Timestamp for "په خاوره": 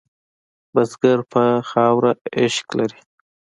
1.31-2.11